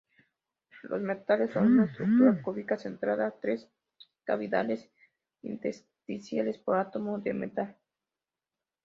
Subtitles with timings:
[0.81, 3.69] Los metales con un estructura cúbica centrada tres
[4.23, 4.89] cavidades
[5.43, 7.77] intersticiales por átomo de metal.